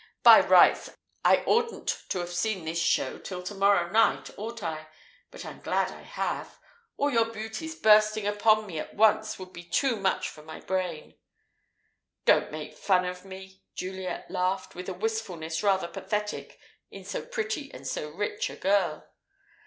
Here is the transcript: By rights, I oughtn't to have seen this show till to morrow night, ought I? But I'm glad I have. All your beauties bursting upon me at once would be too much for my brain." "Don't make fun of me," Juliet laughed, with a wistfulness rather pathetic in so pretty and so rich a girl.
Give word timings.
By 0.23 0.39
rights, 0.39 0.89
I 1.23 1.43
oughtn't 1.45 2.05
to 2.09 2.17
have 2.17 2.33
seen 2.33 2.65
this 2.65 2.81
show 2.81 3.19
till 3.19 3.43
to 3.43 3.53
morrow 3.53 3.87
night, 3.91 4.31
ought 4.35 4.63
I? 4.63 4.87
But 5.29 5.45
I'm 5.45 5.59
glad 5.61 5.91
I 5.91 6.01
have. 6.01 6.57
All 6.97 7.11
your 7.11 7.31
beauties 7.31 7.75
bursting 7.75 8.25
upon 8.25 8.65
me 8.65 8.79
at 8.79 8.95
once 8.95 9.37
would 9.37 9.53
be 9.53 9.63
too 9.63 9.97
much 9.97 10.27
for 10.27 10.41
my 10.41 10.59
brain." 10.59 11.19
"Don't 12.25 12.51
make 12.51 12.73
fun 12.75 13.05
of 13.05 13.25
me," 13.25 13.61
Juliet 13.75 14.31
laughed, 14.31 14.73
with 14.73 14.89
a 14.89 14.95
wistfulness 14.95 15.61
rather 15.61 15.87
pathetic 15.87 16.57
in 16.89 17.03
so 17.05 17.23
pretty 17.23 17.71
and 17.71 17.85
so 17.87 18.09
rich 18.09 18.49
a 18.49 18.55
girl. 18.55 19.07